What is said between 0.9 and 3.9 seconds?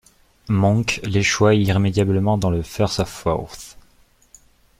l'échoua irrémédiablement dans le Firth of Forth.